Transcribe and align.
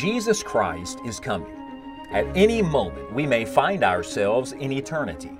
Jesus 0.00 0.42
Christ 0.42 0.98
is 1.06 1.18
coming. 1.18 1.56
At 2.10 2.26
any 2.36 2.60
moment, 2.62 3.12
we 3.12 3.26
may 3.26 3.44
find 3.44 3.82
ourselves 3.82 4.52
in 4.52 4.72
eternity. 4.72 5.32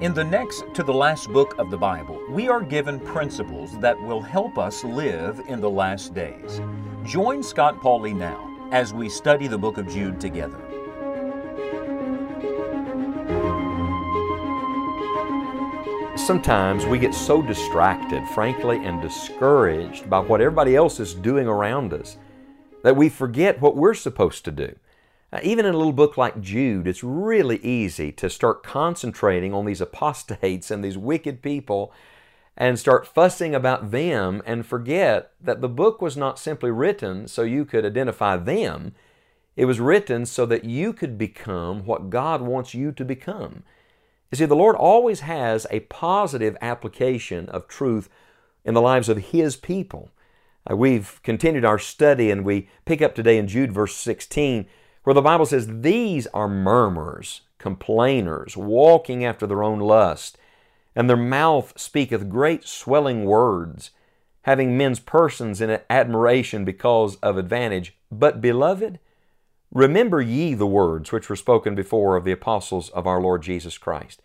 In 0.00 0.14
the 0.14 0.24
next 0.24 0.64
to 0.74 0.82
the 0.82 0.92
last 0.92 1.30
book 1.32 1.54
of 1.58 1.70
the 1.70 1.76
Bible, 1.76 2.20
we 2.30 2.48
are 2.48 2.62
given 2.62 2.98
principles 3.00 3.78
that 3.80 4.00
will 4.00 4.22
help 4.22 4.58
us 4.58 4.84
live 4.84 5.40
in 5.48 5.60
the 5.60 5.70
last 5.70 6.14
days. 6.14 6.60
Join 7.04 7.42
Scott 7.42 7.80
Pauley 7.80 8.16
now 8.16 8.68
as 8.72 8.94
we 8.94 9.08
study 9.08 9.46
the 9.46 9.58
book 9.58 9.78
of 9.78 9.88
Jude 9.88 10.20
together. 10.20 10.63
Sometimes 16.24 16.86
we 16.86 16.98
get 16.98 17.14
so 17.14 17.42
distracted, 17.42 18.26
frankly, 18.28 18.78
and 18.82 19.02
discouraged 19.02 20.08
by 20.08 20.20
what 20.20 20.40
everybody 20.40 20.74
else 20.74 20.98
is 20.98 21.12
doing 21.12 21.46
around 21.46 21.92
us 21.92 22.16
that 22.82 22.96
we 22.96 23.10
forget 23.10 23.60
what 23.60 23.76
we're 23.76 23.92
supposed 23.92 24.42
to 24.46 24.50
do. 24.50 24.74
Even 25.42 25.66
in 25.66 25.74
a 25.74 25.76
little 25.76 25.92
book 25.92 26.16
like 26.16 26.40
Jude, 26.40 26.88
it's 26.88 27.04
really 27.04 27.58
easy 27.58 28.10
to 28.12 28.30
start 28.30 28.62
concentrating 28.62 29.52
on 29.52 29.66
these 29.66 29.82
apostates 29.82 30.70
and 30.70 30.82
these 30.82 30.96
wicked 30.96 31.42
people 31.42 31.92
and 32.56 32.78
start 32.78 33.06
fussing 33.06 33.54
about 33.54 33.90
them 33.90 34.40
and 34.46 34.64
forget 34.64 35.32
that 35.42 35.60
the 35.60 35.68
book 35.68 36.00
was 36.00 36.16
not 36.16 36.38
simply 36.38 36.70
written 36.70 37.28
so 37.28 37.42
you 37.42 37.66
could 37.66 37.84
identify 37.84 38.38
them. 38.38 38.94
It 39.56 39.66
was 39.66 39.78
written 39.78 40.24
so 40.24 40.46
that 40.46 40.64
you 40.64 40.94
could 40.94 41.18
become 41.18 41.84
what 41.84 42.08
God 42.08 42.40
wants 42.40 42.72
you 42.72 42.92
to 42.92 43.04
become. 43.04 43.62
You 44.34 44.38
see, 44.38 44.46
the 44.46 44.56
Lord 44.56 44.74
always 44.74 45.20
has 45.20 45.64
a 45.70 45.78
positive 45.78 46.56
application 46.60 47.48
of 47.50 47.68
truth 47.68 48.08
in 48.64 48.74
the 48.74 48.82
lives 48.82 49.08
of 49.08 49.18
His 49.18 49.54
people. 49.54 50.10
Uh, 50.68 50.74
we've 50.74 51.20
continued 51.22 51.64
our 51.64 51.78
study 51.78 52.32
and 52.32 52.44
we 52.44 52.68
pick 52.84 53.00
up 53.00 53.14
today 53.14 53.38
in 53.38 53.46
Jude 53.46 53.70
verse 53.70 53.94
16 53.94 54.66
where 55.04 55.14
the 55.14 55.22
Bible 55.22 55.46
says, 55.46 55.82
These 55.82 56.26
are 56.34 56.48
murmurers, 56.48 57.42
complainers, 57.58 58.56
walking 58.56 59.24
after 59.24 59.46
their 59.46 59.62
own 59.62 59.78
lust, 59.78 60.36
and 60.96 61.08
their 61.08 61.16
mouth 61.16 61.72
speaketh 61.76 62.28
great 62.28 62.66
swelling 62.66 63.26
words, 63.26 63.92
having 64.42 64.76
men's 64.76 64.98
persons 64.98 65.60
in 65.60 65.78
admiration 65.88 66.64
because 66.64 67.14
of 67.18 67.38
advantage. 67.38 67.96
But, 68.10 68.40
beloved, 68.40 68.98
remember 69.72 70.20
ye 70.20 70.54
the 70.54 70.66
words 70.66 71.12
which 71.12 71.28
were 71.28 71.36
spoken 71.36 71.76
before 71.76 72.16
of 72.16 72.24
the 72.24 72.32
apostles 72.32 72.90
of 72.90 73.06
our 73.06 73.20
Lord 73.20 73.40
Jesus 73.40 73.78
Christ, 73.78 74.20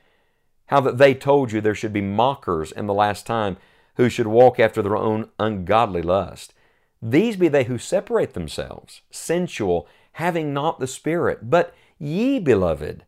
how 0.70 0.80
that 0.80 0.98
they 0.98 1.14
told 1.14 1.52
you 1.52 1.60
there 1.60 1.76
should 1.76 1.94
be 1.94 2.02
mockers 2.02 2.72
in 2.72 2.86
the 2.86 2.94
last 2.94 3.26
time 3.26 3.58
who 3.98 4.08
should 4.08 4.28
walk 4.28 4.60
after 4.60 4.82
their 4.82 4.96
own 4.96 5.30
ungodly 5.40 6.02
lust. 6.02 6.54
These 7.02 7.38
be 7.38 7.48
they 7.48 7.64
who 7.64 7.78
separate 7.78 8.34
themselves, 8.34 9.02
sensual, 9.10 9.88
having 10.14 10.54
not 10.54 10.80
the 10.80 10.88
Spirit. 10.88 11.50
But 11.50 11.74
ye, 11.98 12.40
beloved, 12.40 13.04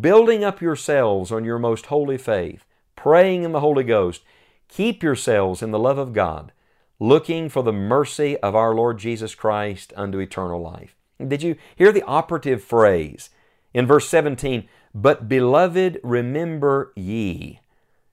building 0.00 0.44
up 0.44 0.60
yourselves 0.60 1.32
on 1.32 1.44
your 1.44 1.58
most 1.58 1.86
holy 1.86 2.18
faith, 2.18 2.64
praying 2.94 3.42
in 3.42 3.52
the 3.52 3.60
Holy 3.60 3.84
Ghost, 3.84 4.22
keep 4.68 5.02
yourselves 5.02 5.60
in 5.60 5.72
the 5.72 5.78
love 5.78 5.98
of 5.98 6.12
God, 6.12 6.52
looking 7.00 7.48
for 7.48 7.64
the 7.64 7.72
mercy 7.72 8.36
of 8.38 8.54
our 8.54 8.74
Lord 8.74 8.98
Jesus 8.98 9.34
Christ 9.34 9.92
unto 9.96 10.18
eternal 10.18 10.60
life. 10.60 10.94
Did 11.26 11.42
you 11.42 11.56
hear 11.74 11.90
the 11.90 12.04
operative 12.04 12.62
phrase 12.62 13.28
in 13.74 13.86
verse 13.86 14.08
17? 14.08 14.68
But 14.94 15.28
beloved, 15.28 16.00
remember 16.02 16.92
ye. 16.96 17.60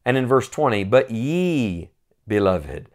And 0.06 0.18
in 0.18 0.26
verse 0.28 0.50
20, 0.50 0.86
but 0.86 1.12
ye 1.12 1.90
beloved. 2.28 2.90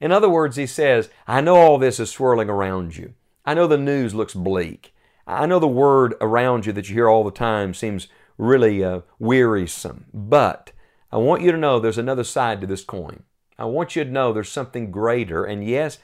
In 0.00 0.12
other 0.12 0.28
words, 0.28 0.56
he 0.56 0.66
says, 0.66 1.08
I 1.26 1.40
know 1.40 1.56
all 1.56 1.78
this 1.78 2.00
is 2.00 2.10
swirling 2.10 2.50
around 2.50 2.96
you. 2.96 3.14
I 3.44 3.54
know 3.54 3.66
the 3.66 3.78
news 3.78 4.14
looks 4.14 4.34
bleak. 4.34 4.94
I 5.26 5.46
know 5.46 5.58
the 5.58 5.68
word 5.68 6.14
around 6.20 6.66
you 6.66 6.72
that 6.72 6.88
you 6.88 6.94
hear 6.94 7.08
all 7.08 7.24
the 7.24 7.30
time 7.30 7.72
seems 7.74 8.08
really 8.36 8.82
uh, 8.82 9.02
wearisome. 9.18 10.06
But 10.12 10.72
I 11.10 11.16
want 11.18 11.42
you 11.42 11.52
to 11.52 11.58
know 11.58 11.78
there's 11.78 11.98
another 11.98 12.24
side 12.24 12.60
to 12.60 12.66
this 12.66 12.84
coin. 12.84 13.22
I 13.58 13.64
want 13.66 13.94
you 13.94 14.04
to 14.04 14.10
know 14.10 14.32
there's 14.32 14.48
something 14.48 14.90
greater. 14.90 15.44
And 15.44 15.64
yes, 15.64 15.98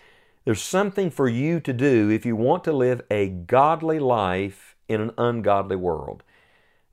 there's 0.45 0.63
something 0.63 1.11
for 1.11 1.29
you 1.29 1.61
to 1.61 1.73
do 1.73 2.09
if 2.11 2.25
you 2.25 2.37
want 2.37 2.65
to 2.65 2.73
live 2.73 3.03
a 3.11 3.29
godly 3.29 3.99
life 3.99 4.68
in 4.88 5.00
an 5.00 5.12
ungodly 5.19 5.76
world. 5.76 6.22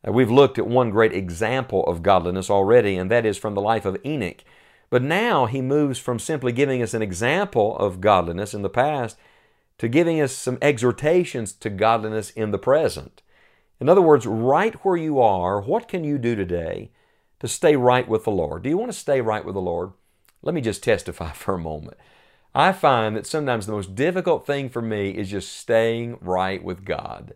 Uh, 0.07 0.11
we've 0.11 0.31
looked 0.31 0.57
at 0.57 0.67
one 0.67 0.89
great 0.89 1.13
example 1.13 1.83
of 1.85 2.03
godliness 2.03 2.49
already, 2.49 2.97
and 2.97 3.09
that 3.09 3.25
is 3.25 3.37
from 3.37 3.55
the 3.55 3.61
life 3.61 3.85
of 3.85 3.97
Enoch. 4.05 4.43
But 4.89 5.01
now 5.01 5.45
he 5.45 5.61
moves 5.61 5.99
from 5.99 6.19
simply 6.19 6.51
giving 6.51 6.81
us 6.81 6.93
an 6.93 7.01
example 7.01 7.75
of 7.77 8.01
godliness 8.01 8.53
in 8.53 8.61
the 8.61 8.69
past 8.69 9.17
to 9.77 9.87
giving 9.87 10.21
us 10.21 10.31
some 10.33 10.57
exhortations 10.61 11.51
to 11.53 11.69
godliness 11.69 12.29
in 12.29 12.51
the 12.51 12.57
present. 12.57 13.21
In 13.79 13.89
other 13.89 14.01
words, 14.01 14.25
right 14.25 14.73
where 14.85 14.95
you 14.95 15.19
are, 15.19 15.59
what 15.59 15.87
can 15.87 16.03
you 16.03 16.17
do 16.17 16.35
today 16.35 16.91
to 17.39 17.47
stay 17.47 17.75
right 17.75 18.07
with 18.07 18.23
the 18.23 18.31
Lord? 18.31 18.63
Do 18.63 18.69
you 18.69 18.77
want 18.77 18.91
to 18.91 18.97
stay 18.97 19.19
right 19.19 19.43
with 19.43 19.55
the 19.55 19.61
Lord? 19.61 19.91
Let 20.41 20.55
me 20.55 20.61
just 20.61 20.83
testify 20.83 21.31
for 21.33 21.55
a 21.55 21.59
moment. 21.59 21.97
I 22.53 22.71
find 22.71 23.17
that 23.17 23.27
sometimes 23.27 23.65
the 23.65 23.73
most 23.73 23.95
difficult 23.95 24.45
thing 24.45 24.69
for 24.69 24.81
me 24.81 25.09
is 25.09 25.29
just 25.29 25.57
staying 25.57 26.17
right 26.21 26.63
with 26.63 26.85
God. 26.85 27.33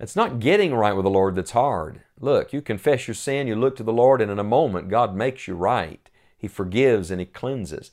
It's 0.00 0.16
not 0.16 0.38
getting 0.38 0.74
right 0.74 0.94
with 0.94 1.04
the 1.04 1.10
Lord 1.10 1.34
that's 1.34 1.50
hard. 1.50 2.02
Look, 2.20 2.52
you 2.52 2.62
confess 2.62 3.08
your 3.08 3.14
sin, 3.14 3.46
you 3.46 3.56
look 3.56 3.76
to 3.76 3.82
the 3.82 3.92
Lord, 3.92 4.20
and 4.20 4.30
in 4.30 4.38
a 4.38 4.44
moment, 4.44 4.90
God 4.90 5.14
makes 5.14 5.48
you 5.48 5.54
right. 5.54 6.08
He 6.36 6.46
forgives 6.46 7.10
and 7.10 7.20
He 7.20 7.26
cleanses. 7.26 7.90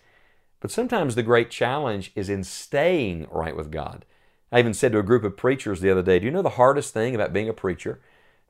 But 0.59 0.71
sometimes 0.71 1.15
the 1.15 1.23
great 1.23 1.49
challenge 1.49 2.11
is 2.15 2.29
in 2.29 2.43
staying 2.43 3.27
right 3.31 3.55
with 3.55 3.71
God. 3.71 4.05
I 4.51 4.59
even 4.59 4.73
said 4.73 4.91
to 4.91 4.99
a 4.99 5.03
group 5.03 5.23
of 5.23 5.35
preachers 5.35 5.81
the 5.81 5.89
other 5.89 6.03
day, 6.03 6.19
Do 6.19 6.25
you 6.25 6.31
know 6.31 6.41
the 6.41 6.49
hardest 6.49 6.93
thing 6.93 7.15
about 7.15 7.33
being 7.33 7.49
a 7.49 7.53
preacher? 7.53 8.01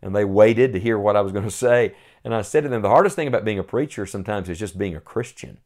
And 0.02 0.16
they 0.16 0.26
waited 0.26 0.74
to 0.74 0.80
hear 0.80 1.00
what 1.00 1.16
I 1.16 1.22
was 1.22 1.32
going 1.32 1.46
to 1.50 1.52
say. 1.52 1.96
And 2.24 2.36
I 2.36 2.42
said 2.42 2.64
to 2.64 2.70
them, 2.70 2.82
The 2.82 2.90
hardest 2.90 3.16
thing 3.16 3.28
about 3.28 3.46
being 3.46 3.60
a 3.60 3.64
preacher 3.64 4.06
sometimes 4.06 4.50
is 4.50 4.60
just 4.60 4.78
being 4.78 4.96
a 4.96 5.02
Christian. 5.02 5.60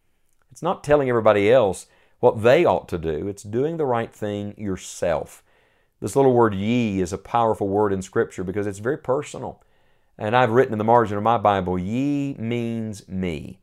It's 0.52 0.62
not 0.62 0.84
telling 0.84 1.10
everybody 1.10 1.52
else 1.52 1.88
what 2.20 2.44
they 2.44 2.66
ought 2.66 2.88
to 2.90 2.98
do, 2.98 3.28
it's 3.28 3.44
doing 3.44 3.78
the 3.78 3.86
right 3.86 4.14
thing 4.14 4.54
yourself. 4.58 5.42
This 6.00 6.16
little 6.16 6.34
word 6.34 6.54
ye 6.54 7.02
is 7.02 7.12
a 7.12 7.18
powerful 7.18 7.68
word 7.68 7.92
in 7.92 8.02
Scripture 8.02 8.44
because 8.44 8.68
it's 8.68 8.80
very 8.80 8.98
personal. 8.98 9.62
And 10.18 10.36
I've 10.36 10.52
written 10.52 10.74
in 10.74 10.78
the 10.78 10.84
margin 10.84 11.18
of 11.18 11.24
my 11.24 11.38
Bible, 11.38 11.78
ye 11.78 12.36
means 12.36 13.08
me. 13.08 13.60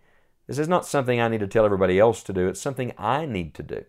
This 0.46 0.58
is 0.58 0.68
not 0.68 0.86
something 0.86 1.20
I 1.20 1.28
need 1.28 1.40
to 1.40 1.46
tell 1.46 1.64
everybody 1.64 1.98
else 1.98 2.22
to 2.24 2.32
do, 2.32 2.48
it's 2.48 2.60
something 2.60 2.92
I 2.96 3.26
need 3.26 3.54
to 3.54 3.62
do. 3.62 3.84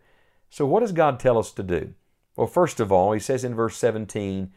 So, 0.49 0.65
what 0.65 0.79
does 0.79 0.91
God 0.91 1.19
tell 1.19 1.37
us 1.37 1.51
to 1.51 1.63
do? 1.63 1.93
Well, 2.35 2.47
first 2.47 2.79
of 2.79 2.91
all, 2.91 3.11
He 3.11 3.19
says 3.19 3.43
in 3.43 3.55
verse 3.55 3.77
17, 3.77 4.51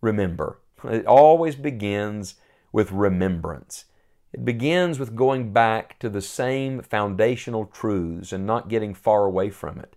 remember. 0.00 0.58
It 0.84 1.06
always 1.06 1.56
begins 1.56 2.34
with 2.72 2.92
remembrance. 2.92 3.86
It 4.32 4.44
begins 4.44 4.98
with 4.98 5.14
going 5.14 5.52
back 5.52 5.98
to 5.98 6.08
the 6.08 6.22
same 6.22 6.80
foundational 6.80 7.66
truths 7.66 8.32
and 8.32 8.46
not 8.46 8.68
getting 8.68 8.94
far 8.94 9.26
away 9.26 9.50
from 9.50 9.78
it. 9.78 9.94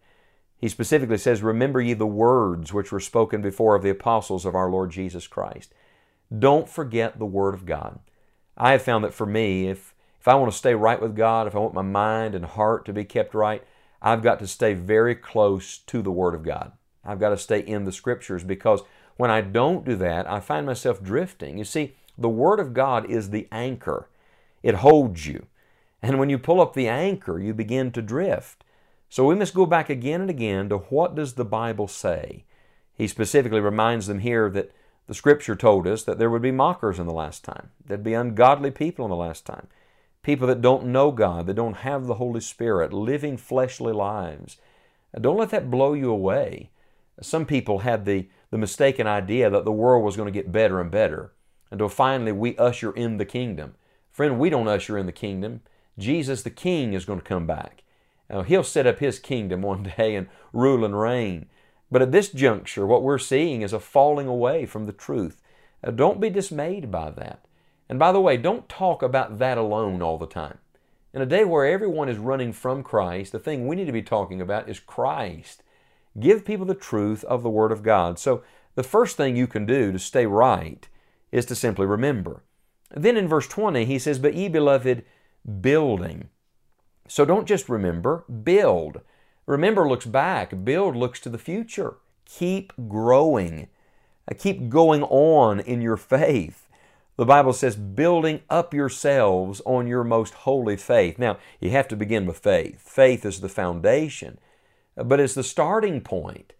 He 0.66 0.70
specifically 0.70 1.20
says, 1.20 1.44
Remember 1.44 1.80
ye 1.80 1.94
the 1.94 2.08
words 2.08 2.74
which 2.74 2.92
were 2.92 3.00
spoken 3.00 3.40
before 3.40 3.76
of 3.76 3.84
the 3.84 3.92
apostles 3.92 4.48
of 4.48 4.56
our 4.56 4.68
Lord 4.68 4.90
Jesus 4.90 5.28
Christ. 5.28 5.76
Don't 6.36 6.68
forget 6.68 7.20
the 7.20 7.26
Word 7.28 7.54
of 7.54 7.68
God. 7.68 8.00
I 8.58 8.72
have 8.72 8.82
found 8.82 9.04
that 9.04 9.14
for 9.14 9.28
me, 9.28 9.68
if 9.68 9.94
if 10.20 10.28
I 10.28 10.34
want 10.34 10.52
to 10.52 10.58
stay 10.58 10.74
right 10.74 11.00
with 11.00 11.16
God, 11.16 11.46
if 11.46 11.54
I 11.54 11.60
want 11.60 11.76
my 11.76 11.84
mind 11.84 12.34
and 12.34 12.46
heart 12.46 12.84
to 12.86 12.94
be 12.94 13.04
kept 13.04 13.36
right, 13.36 13.64
I've 14.02 14.24
got 14.24 14.40
to 14.40 14.48
stay 14.48 14.74
very 14.74 15.14
close 15.14 15.78
to 15.78 16.02
the 16.02 16.10
Word 16.10 16.34
of 16.34 16.42
God. 16.42 16.72
I've 17.04 17.20
got 17.20 17.30
to 17.30 17.38
stay 17.38 17.60
in 17.60 17.86
the 17.86 17.92
Scriptures 17.92 18.44
because 18.44 18.82
when 19.18 19.30
I 19.30 19.42
don't 19.42 19.86
do 19.86 19.96
that, 19.98 20.28
I 20.28 20.40
find 20.40 20.66
myself 20.66 21.00
drifting. 21.00 21.60
You 21.60 21.64
see, 21.64 21.96
the 22.18 22.28
Word 22.28 22.60
of 22.60 22.74
God 22.74 23.08
is 23.08 23.30
the 23.30 23.48
anchor, 23.52 24.10
it 24.64 24.74
holds 24.74 25.28
you. 25.28 25.46
And 26.02 26.18
when 26.18 26.32
you 26.32 26.40
pull 26.40 26.60
up 26.60 26.74
the 26.74 26.88
anchor, 26.88 27.40
you 27.40 27.54
begin 27.54 27.92
to 27.92 28.02
drift. 28.02 28.64
So 29.16 29.26
we 29.26 29.36
must 29.36 29.54
go 29.54 29.66
back 29.66 29.90
again 29.90 30.20
and 30.20 30.30
again 30.30 30.68
to 30.68 30.78
what 30.78 31.16
does 31.16 31.36
the 31.36 31.46
Bible 31.46 31.88
say? 31.88 32.44
He 32.94 33.08
specifically 33.08 33.62
reminds 33.62 34.08
them 34.08 34.20
here 34.20 34.50
that 34.50 34.74
the 35.08 35.14
Scripture 35.14 35.56
told 35.56 35.88
us 35.88 36.04
that 36.04 36.20
there 36.20 36.30
would 36.30 36.42
be 36.42 36.52
mockers 36.52 37.00
in 37.00 37.08
the 37.08 37.14
last 37.14 37.46
time, 37.46 37.70
there'd 37.86 38.04
be 38.04 38.14
ungodly 38.14 38.72
people 38.72 39.06
in 39.06 39.10
the 39.10 39.16
last 39.16 39.46
time 39.46 39.68
people 40.22 40.48
that 40.48 40.62
don't 40.62 40.88
know 40.88 41.12
God, 41.12 41.48
that 41.48 41.54
don't 41.54 41.78
have 41.78 42.08
the 42.08 42.16
Holy 42.16 42.42
Spirit, 42.42 42.92
living 42.92 43.38
fleshly 43.38 43.94
lives. 43.94 44.58
Don't 45.18 45.38
let 45.38 45.52
that 45.52 45.72
blow 45.72 45.94
you 45.94 46.12
away. 46.12 46.72
Some 47.22 47.46
people 47.46 47.80
had 47.80 48.04
the, 48.04 48.28
the 48.52 48.58
mistaken 48.58 49.08
idea 49.08 49.50
that 49.50 49.64
the 49.64 49.72
world 49.72 50.04
was 50.04 50.18
going 50.18 50.28
to 50.28 50.38
get 50.38 50.52
better 50.52 50.82
and 50.82 50.92
better 50.92 51.32
until 51.72 51.88
finally 51.88 52.34
we 52.34 52.58
usher 52.58 52.92
in 52.92 53.16
the 53.16 53.24
kingdom. 53.24 53.76
Friend, 54.12 54.38
we 54.38 54.50
don't 54.50 54.68
usher 54.68 54.98
in 54.98 55.06
the 55.06 55.14
kingdom. 55.14 55.62
Jesus 55.98 56.44
the 56.44 56.50
King 56.50 56.92
is 56.92 57.06
going 57.06 57.20
to 57.20 57.26
come 57.26 57.48
back. 57.48 57.85
Now, 58.30 58.42
he'll 58.44 58.64
set 58.64 58.88
up 58.88 59.00
his 59.00 59.20
kingdom 59.20 59.62
one 59.62 59.84
day 59.98 60.16
and 60.16 60.28
rule 60.54 60.84
and 60.84 61.00
reign. 61.00 61.48
But 61.92 62.02
at 62.02 62.12
this 62.12 62.30
juncture, 62.30 62.86
what 62.86 63.04
we're 63.04 63.18
seeing 63.18 63.62
is 63.62 63.74
a 63.74 63.80
falling 63.80 64.28
away 64.28 64.66
from 64.66 64.86
the 64.86 64.92
truth. 64.92 65.42
Now, 65.84 65.92
don't 65.92 66.20
be 66.20 66.30
dismayed 66.30 66.92
by 66.92 67.12
that. 67.12 67.46
And 67.88 68.00
by 68.00 68.12
the 68.12 68.22
way, 68.22 68.38
don't 68.38 68.68
talk 68.68 69.04
about 69.04 69.38
that 69.40 69.58
alone 69.58 70.02
all 70.02 70.18
the 70.18 70.26
time. 70.26 70.58
In 71.14 71.22
a 71.22 71.26
day 71.26 71.46
where 71.46 71.66
everyone 71.66 72.10
is 72.10 72.18
running 72.18 72.52
from 72.52 72.84
Christ, 72.84 73.32
the 73.32 73.40
thing 73.40 73.68
we 73.68 73.76
need 73.76 73.86
to 73.86 73.92
be 73.92 74.02
talking 74.02 74.42
about 74.42 74.68
is 74.68 74.80
Christ. 74.80 75.64
Give 76.20 76.44
people 76.44 76.66
the 76.66 76.76
truth 76.76 77.24
of 77.26 77.44
the 77.44 77.50
Word 77.50 77.72
of 77.72 77.84
God. 77.84 78.20
So, 78.20 78.44
the 78.76 78.84
first 78.84 79.16
thing 79.16 79.38
you 79.38 79.48
can 79.48 79.66
do 79.66 79.94
to 79.94 80.00
stay 80.00 80.26
right 80.26 80.86
is 81.32 81.46
to 81.46 81.56
simply 81.56 81.86
remember. 81.86 82.44
Then 82.92 83.16
in 83.16 83.28
verse 83.28 83.48
20, 83.48 83.86
he 83.86 83.98
says, 84.00 84.20
But 84.20 84.34
ye 84.34 84.50
beloved, 84.50 85.06
building. 85.62 86.30
So 87.08 87.26
don't 87.26 87.48
just 87.48 87.70
remember, 87.70 88.24
build. 88.44 89.02
Remember 89.46 89.88
looks 89.88 90.06
back, 90.06 90.64
build 90.64 90.96
looks 90.96 91.20
to 91.22 91.30
the 91.30 91.38
future. 91.38 91.96
Keep 92.26 92.74
growing. 92.88 93.68
Uh, 94.30 94.34
keep 94.38 94.70
going 94.70 95.04
on 95.04 95.60
in 95.60 95.82
your 95.82 95.98
faith. 95.98 96.68
The 97.18 97.26
Bible 97.26 97.54
says, 97.54 97.76
building 97.76 98.42
up 98.50 98.74
yourselves 98.74 99.62
on 99.66 99.88
your 99.88 100.04
most 100.04 100.34
holy 100.34 100.76
faith. 100.76 101.18
Now, 101.18 101.38
you 101.62 101.70
have 101.70 101.88
to 101.90 101.96
begin 101.96 102.26
with 102.26 102.40
faith. 102.40 102.82
Faith 102.82 103.24
is 103.26 103.40
the 103.40 103.48
foundation, 103.48 104.38
but 104.98 105.20
it's 105.20 105.36
the 105.36 105.44
starting 105.44 106.02
point. 106.02 106.54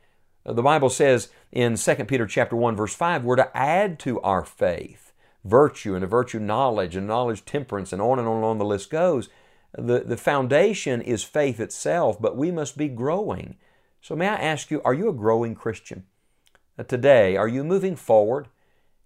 Uh, 0.46 0.54
the 0.54 0.62
Bible 0.62 0.90
says 0.90 1.30
in 1.52 1.76
2 1.76 1.96
Peter 2.06 2.26
chapter 2.28 2.56
1 2.56 2.76
verse 2.76 2.96
5, 2.96 3.24
we're 3.24 3.36
to 3.36 3.58
add 3.58 4.00
to 4.00 4.22
our 4.22 4.46
faith 4.46 5.12
virtue 5.44 5.94
and 5.94 6.04
a 6.04 6.08
virtue 6.08 6.40
knowledge 6.40 6.96
and 6.96 7.08
knowledge 7.08 7.46
temperance 7.46 7.94
and 7.94 8.02
on 8.02 8.18
and 8.18 8.28
on 8.28 8.38
and 8.38 8.46
on 8.46 8.58
the 8.58 8.66
list 8.66 8.90
goes. 8.90 9.30
The, 9.78 10.00
the 10.00 10.18
foundation 10.18 11.02
is 11.02 11.24
faith 11.24 11.60
itself, 11.60 12.22
but 12.22 12.38
we 12.38 12.52
must 12.52 12.78
be 12.78 12.88
growing. 12.88 13.58
So 14.02 14.16
may 14.16 14.28
I 14.28 14.36
ask 14.36 14.72
you, 14.72 14.82
are 14.86 14.94
you 14.94 15.10
a 15.10 15.14
growing 15.14 15.56
Christian? 15.56 16.06
Uh, 16.78 16.84
today, 16.84 17.36
are 17.36 17.48
you 17.48 17.64
moving 17.64 17.96
forward? 17.96 18.48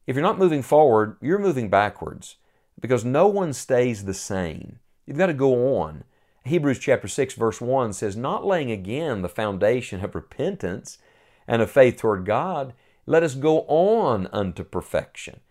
If 0.06 0.16
you're 0.16 0.24
not 0.24 0.40
moving 0.40 0.62
forward, 0.62 1.18
you're 1.22 1.40
moving 1.40 1.70
backwards 1.70 2.36
because 2.80 3.06
no 3.06 3.28
one 3.28 3.54
stays 3.54 4.06
the 4.06 4.14
same. 4.14 4.80
You've 5.06 5.18
got 5.18 5.28
to 5.28 5.34
go 5.34 5.78
on. 5.78 6.04
Hebrews 6.46 6.80
chapter 6.80 7.08
6 7.08 7.34
verse 7.34 7.62
1 7.62 7.94
says, 7.94 8.16
"Not 8.16 8.46
laying 8.46 8.72
again 8.72 9.22
the 9.22 9.30
foundation 9.30 10.04
of 10.04 10.16
repentance 10.16 10.98
and 11.48 11.62
of 11.62 11.70
faith 11.70 11.98
toward 11.98 12.26
God, 12.26 12.74
let 13.06 13.24
us 13.24 13.36
go 13.36 13.62
on 13.68 14.28
unto 14.28 14.64
perfection." 14.64 15.42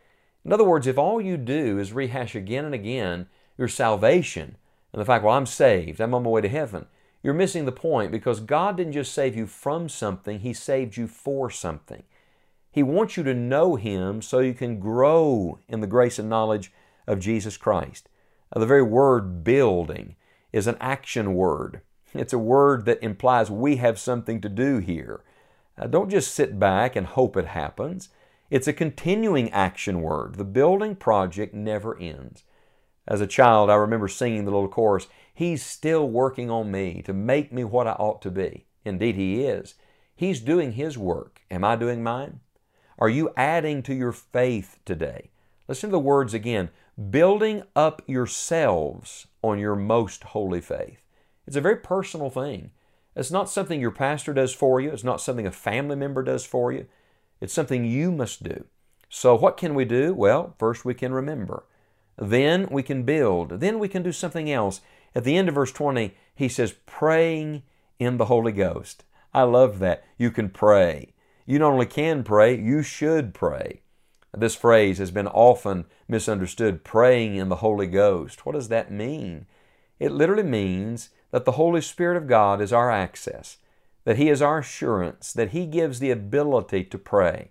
In 0.44 0.52
other 0.52 0.64
words, 0.64 0.86
if 0.86 0.98
all 0.98 1.20
you 1.20 1.36
do 1.36 1.78
is 1.78 1.92
rehash 1.92 2.34
again 2.34 2.64
and 2.64 2.74
again 2.74 3.28
your 3.56 3.68
salvation 3.68 4.56
and 4.98 5.02
the 5.04 5.06
fact, 5.06 5.22
well, 5.22 5.36
I'm 5.36 5.46
saved, 5.46 6.00
I'm 6.00 6.12
on 6.12 6.24
my 6.24 6.28
way 6.28 6.40
to 6.40 6.48
heaven, 6.48 6.86
you're 7.22 7.32
missing 7.32 7.66
the 7.66 7.70
point 7.70 8.10
because 8.10 8.40
God 8.40 8.76
didn't 8.76 8.94
just 8.94 9.14
save 9.14 9.36
you 9.36 9.46
from 9.46 9.88
something, 9.88 10.40
He 10.40 10.52
saved 10.52 10.96
you 10.96 11.06
for 11.06 11.50
something. 11.50 12.02
He 12.72 12.82
wants 12.82 13.16
you 13.16 13.22
to 13.22 13.32
know 13.32 13.76
Him 13.76 14.20
so 14.20 14.40
you 14.40 14.54
can 14.54 14.80
grow 14.80 15.60
in 15.68 15.80
the 15.80 15.86
grace 15.86 16.18
and 16.18 16.28
knowledge 16.28 16.72
of 17.06 17.20
Jesus 17.20 17.56
Christ. 17.56 18.08
Now, 18.52 18.58
the 18.58 18.66
very 18.66 18.82
word 18.82 19.44
building 19.44 20.16
is 20.52 20.66
an 20.66 20.76
action 20.80 21.34
word. 21.34 21.82
It's 22.12 22.32
a 22.32 22.38
word 22.38 22.84
that 22.86 23.00
implies 23.00 23.52
we 23.52 23.76
have 23.76 24.00
something 24.00 24.40
to 24.40 24.48
do 24.48 24.78
here. 24.78 25.22
Now, 25.78 25.86
don't 25.86 26.10
just 26.10 26.34
sit 26.34 26.58
back 26.58 26.96
and 26.96 27.06
hope 27.06 27.36
it 27.36 27.46
happens. 27.46 28.08
It's 28.50 28.66
a 28.66 28.72
continuing 28.72 29.48
action 29.52 30.02
word. 30.02 30.34
The 30.34 30.44
building 30.44 30.96
project 30.96 31.54
never 31.54 31.96
ends. 31.98 32.42
As 33.08 33.22
a 33.22 33.26
child, 33.26 33.70
I 33.70 33.74
remember 33.76 34.06
singing 34.06 34.44
the 34.44 34.50
little 34.50 34.68
chorus, 34.68 35.08
He's 35.34 35.64
still 35.64 36.08
working 36.08 36.50
on 36.50 36.70
me 36.70 37.00
to 37.06 37.12
make 37.14 37.52
me 37.52 37.64
what 37.64 37.86
I 37.86 37.92
ought 37.92 38.20
to 38.22 38.30
be. 38.30 38.66
Indeed, 38.84 39.16
He 39.16 39.44
is. 39.44 39.74
He's 40.14 40.40
doing 40.40 40.72
His 40.72 40.98
work. 40.98 41.40
Am 41.50 41.64
I 41.64 41.74
doing 41.74 42.02
mine? 42.02 42.40
Are 42.98 43.08
you 43.08 43.30
adding 43.36 43.82
to 43.84 43.94
your 43.94 44.12
faith 44.12 44.78
today? 44.84 45.30
Listen 45.68 45.88
to 45.88 45.92
the 45.92 45.98
words 45.98 46.34
again 46.34 46.70
building 47.10 47.62
up 47.76 48.02
yourselves 48.06 49.28
on 49.40 49.58
your 49.58 49.76
most 49.76 50.24
holy 50.24 50.60
faith. 50.60 51.00
It's 51.46 51.56
a 51.56 51.60
very 51.60 51.76
personal 51.76 52.28
thing. 52.28 52.72
It's 53.14 53.30
not 53.30 53.48
something 53.48 53.80
your 53.80 53.92
pastor 53.92 54.34
does 54.34 54.52
for 54.52 54.80
you, 54.80 54.90
it's 54.90 55.04
not 55.04 55.20
something 55.20 55.46
a 55.46 55.52
family 55.52 55.96
member 55.96 56.22
does 56.22 56.44
for 56.44 56.72
you. 56.72 56.86
It's 57.40 57.54
something 57.54 57.84
you 57.84 58.10
must 58.10 58.42
do. 58.42 58.64
So, 59.08 59.34
what 59.36 59.56
can 59.56 59.74
we 59.74 59.84
do? 59.84 60.12
Well, 60.12 60.54
first 60.58 60.84
we 60.84 60.92
can 60.92 61.12
remember. 61.12 61.64
Then 62.18 62.68
we 62.70 62.82
can 62.82 63.04
build. 63.04 63.60
Then 63.60 63.78
we 63.78 63.88
can 63.88 64.02
do 64.02 64.12
something 64.12 64.50
else. 64.50 64.80
At 65.14 65.24
the 65.24 65.36
end 65.36 65.48
of 65.48 65.54
verse 65.54 65.72
20, 65.72 66.14
he 66.34 66.48
says, 66.48 66.74
praying 66.86 67.62
in 67.98 68.16
the 68.16 68.26
Holy 68.26 68.52
Ghost. 68.52 69.04
I 69.32 69.42
love 69.42 69.78
that. 69.78 70.04
You 70.16 70.30
can 70.30 70.50
pray. 70.50 71.14
You 71.46 71.58
not 71.58 71.72
only 71.72 71.86
can 71.86 72.24
pray, 72.24 72.58
you 72.58 72.82
should 72.82 73.34
pray. 73.34 73.82
This 74.36 74.54
phrase 74.54 74.98
has 74.98 75.10
been 75.10 75.26
often 75.26 75.86
misunderstood 76.06 76.84
praying 76.84 77.36
in 77.36 77.48
the 77.48 77.56
Holy 77.56 77.86
Ghost. 77.86 78.44
What 78.44 78.52
does 78.52 78.68
that 78.68 78.92
mean? 78.92 79.46
It 79.98 80.12
literally 80.12 80.42
means 80.42 81.10
that 81.30 81.44
the 81.44 81.52
Holy 81.52 81.80
Spirit 81.80 82.16
of 82.16 82.26
God 82.26 82.60
is 82.60 82.72
our 82.72 82.90
access, 82.90 83.58
that 84.04 84.16
He 84.16 84.28
is 84.28 84.42
our 84.42 84.58
assurance, 84.58 85.32
that 85.32 85.50
He 85.50 85.66
gives 85.66 85.98
the 85.98 86.10
ability 86.10 86.84
to 86.84 86.98
pray. 86.98 87.50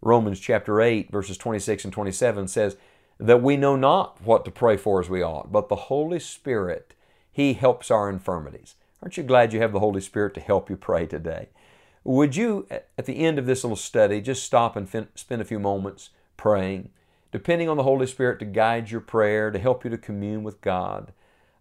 Romans 0.00 0.40
chapter 0.40 0.80
8, 0.80 1.10
verses 1.10 1.36
26 1.36 1.84
and 1.84 1.92
27 1.92 2.48
says, 2.48 2.76
That 3.22 3.40
we 3.40 3.56
know 3.56 3.76
not 3.76 4.20
what 4.20 4.44
to 4.46 4.50
pray 4.50 4.76
for 4.76 4.98
as 4.98 5.08
we 5.08 5.22
ought, 5.22 5.52
but 5.52 5.68
the 5.68 5.76
Holy 5.76 6.18
Spirit, 6.18 6.96
He 7.30 7.52
helps 7.52 7.88
our 7.88 8.10
infirmities. 8.10 8.74
Aren't 9.00 9.16
you 9.16 9.22
glad 9.22 9.52
you 9.52 9.60
have 9.60 9.72
the 9.72 9.78
Holy 9.78 10.00
Spirit 10.00 10.34
to 10.34 10.40
help 10.40 10.68
you 10.68 10.76
pray 10.76 11.06
today? 11.06 11.50
Would 12.02 12.34
you, 12.34 12.66
at 12.68 13.06
the 13.06 13.18
end 13.18 13.38
of 13.38 13.46
this 13.46 13.62
little 13.62 13.76
study, 13.76 14.20
just 14.20 14.42
stop 14.42 14.74
and 14.74 14.90
fin- 14.90 15.06
spend 15.14 15.40
a 15.40 15.44
few 15.44 15.60
moments 15.60 16.10
praying, 16.36 16.90
depending 17.30 17.68
on 17.68 17.76
the 17.76 17.84
Holy 17.84 18.08
Spirit 18.08 18.40
to 18.40 18.44
guide 18.44 18.90
your 18.90 19.00
prayer, 19.00 19.52
to 19.52 19.58
help 19.60 19.84
you 19.84 19.90
to 19.90 19.98
commune 19.98 20.42
with 20.42 20.60
God? 20.60 21.12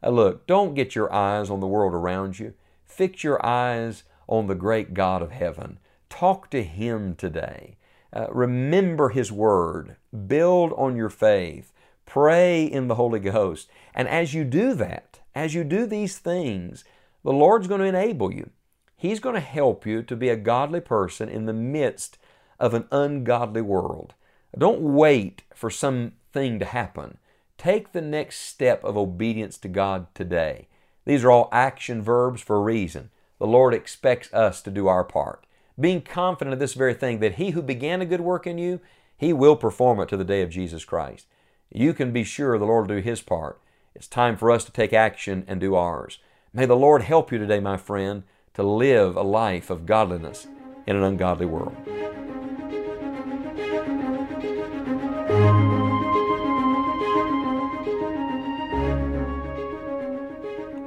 Uh, 0.01 0.09
look, 0.09 0.47
don't 0.47 0.73
get 0.73 0.95
your 0.95 1.13
eyes 1.13 1.51
on 1.51 1.59
the 1.59 1.67
world 1.67 1.93
around 1.93 2.39
you. 2.39 2.55
Fix 2.87 3.23
your 3.23 3.43
eyes 3.45 4.01
on 4.27 4.47
the 4.47 4.55
great 4.55 4.95
God 4.95 5.21
of 5.21 5.29
heaven. 5.29 5.77
Talk 6.09 6.49
to 6.49 6.63
Him 6.63 7.13
today. 7.13 7.75
Uh, 8.13 8.27
remember 8.29 9.09
His 9.09 9.31
Word. 9.31 9.95
Build 10.27 10.73
on 10.73 10.95
your 10.95 11.09
faith. 11.09 11.71
Pray 12.05 12.65
in 12.65 12.87
the 12.87 12.95
Holy 12.95 13.19
Ghost. 13.19 13.69
And 13.93 14.07
as 14.07 14.33
you 14.33 14.43
do 14.43 14.73
that, 14.75 15.19
as 15.33 15.53
you 15.53 15.63
do 15.63 15.85
these 15.85 16.17
things, 16.17 16.83
the 17.23 17.31
Lord's 17.31 17.67
going 17.67 17.81
to 17.81 17.87
enable 17.87 18.33
you. 18.33 18.49
He's 18.97 19.19
going 19.19 19.35
to 19.35 19.41
help 19.41 19.85
you 19.85 20.03
to 20.03 20.15
be 20.15 20.29
a 20.29 20.35
godly 20.35 20.81
person 20.81 21.29
in 21.29 21.45
the 21.45 21.53
midst 21.53 22.17
of 22.59 22.73
an 22.73 22.87
ungodly 22.91 23.61
world. 23.61 24.13
Don't 24.57 24.81
wait 24.81 25.43
for 25.55 25.69
something 25.69 26.59
to 26.59 26.65
happen. 26.65 27.17
Take 27.57 27.91
the 27.91 28.01
next 28.01 28.41
step 28.41 28.83
of 28.83 28.97
obedience 28.97 29.57
to 29.59 29.67
God 29.67 30.07
today. 30.13 30.67
These 31.05 31.23
are 31.23 31.31
all 31.31 31.49
action 31.51 32.01
verbs 32.01 32.41
for 32.41 32.57
a 32.57 32.61
reason. 32.61 33.09
The 33.39 33.47
Lord 33.47 33.73
expects 33.73 34.31
us 34.33 34.61
to 34.63 34.71
do 34.71 34.87
our 34.87 35.03
part. 35.03 35.45
Being 35.81 36.01
confident 36.01 36.53
of 36.53 36.59
this 36.59 36.75
very 36.75 36.93
thing, 36.93 37.19
that 37.19 37.35
He 37.35 37.49
who 37.49 37.61
began 37.61 38.01
a 38.01 38.05
good 38.05 38.21
work 38.21 38.45
in 38.45 38.59
you, 38.59 38.79
He 39.17 39.33
will 39.33 39.55
perform 39.55 39.99
it 39.99 40.09
to 40.09 40.17
the 40.17 40.23
day 40.23 40.43
of 40.43 40.51
Jesus 40.51 40.85
Christ. 40.85 41.25
You 41.73 41.93
can 41.93 42.13
be 42.13 42.23
sure 42.23 42.57
the 42.57 42.65
Lord 42.65 42.87
will 42.87 42.97
do 42.97 43.01
His 43.01 43.21
part. 43.21 43.59
It's 43.95 44.07
time 44.07 44.37
for 44.37 44.51
us 44.51 44.63
to 44.65 44.71
take 44.71 44.93
action 44.93 45.43
and 45.47 45.59
do 45.59 45.75
ours. 45.75 46.19
May 46.53 46.67
the 46.67 46.75
Lord 46.75 47.01
help 47.01 47.31
you 47.31 47.39
today, 47.39 47.59
my 47.59 47.77
friend, 47.77 48.23
to 48.53 48.63
live 48.63 49.15
a 49.15 49.23
life 49.23 49.69
of 49.69 49.85
godliness 49.85 50.47
in 50.85 50.95
an 50.95 51.03
ungodly 51.03 51.47
world. 51.47 51.75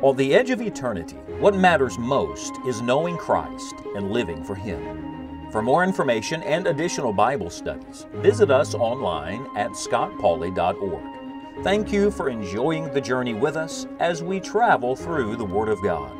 On 0.04 0.14
the 0.14 0.34
edge 0.34 0.50
of 0.50 0.60
eternity, 0.60 1.16
what 1.38 1.56
matters 1.56 1.96
most 1.96 2.52
is 2.66 2.82
knowing 2.82 3.16
Christ 3.16 3.74
and 3.96 4.10
living 4.10 4.44
for 4.44 4.54
Him. 4.54 5.48
For 5.50 5.62
more 5.62 5.82
information 5.82 6.42
and 6.42 6.66
additional 6.66 7.10
Bible 7.10 7.48
studies, 7.48 8.04
visit 8.16 8.50
us 8.50 8.74
online 8.74 9.46
at 9.56 9.70
scottpauley.org. 9.70 11.64
Thank 11.64 11.90
you 11.90 12.10
for 12.10 12.28
enjoying 12.28 12.92
the 12.92 13.00
journey 13.00 13.32
with 13.32 13.56
us 13.56 13.86
as 13.98 14.22
we 14.22 14.40
travel 14.40 14.94
through 14.94 15.36
the 15.36 15.44
Word 15.46 15.70
of 15.70 15.82
God. 15.82 16.12